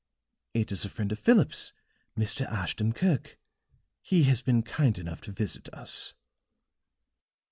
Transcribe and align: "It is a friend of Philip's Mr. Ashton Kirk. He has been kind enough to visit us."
"It 0.55 0.71
is 0.71 0.83
a 0.83 0.89
friend 0.89 1.11
of 1.11 1.19
Philip's 1.19 1.73
Mr. 2.17 2.43
Ashton 2.47 2.91
Kirk. 2.91 3.37
He 4.01 4.23
has 4.23 4.41
been 4.41 4.63
kind 4.63 4.97
enough 4.97 5.21
to 5.21 5.31
visit 5.31 5.71
us." 5.75 6.15